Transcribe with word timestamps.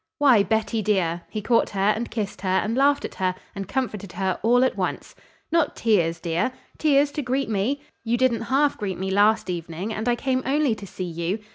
"Why, 0.17 0.41
Betty 0.41 0.81
dear!" 0.81 1.21
He 1.29 1.43
caught 1.43 1.69
her 1.77 1.91
and 1.95 2.09
kissed 2.09 2.41
her 2.41 2.49
and 2.49 2.75
laughed 2.75 3.05
at 3.05 3.13
her 3.21 3.35
and 3.53 3.67
comforted 3.67 4.13
her 4.13 4.39
all 4.41 4.63
at 4.65 4.75
once. 4.75 5.13
"Not 5.51 5.75
tears, 5.75 6.19
dear? 6.19 6.53
Tears 6.79 7.11
to 7.11 7.21
greet 7.21 7.51
me? 7.51 7.81
You 8.03 8.17
didn't 8.17 8.41
half 8.49 8.79
greet 8.79 8.97
me 8.97 9.11
last 9.11 9.47
evening, 9.47 9.93
and 9.93 10.09
I 10.09 10.15
came 10.15 10.41
only 10.43 10.73
to 10.73 10.87
see 10.87 11.03
you. 11.03 11.37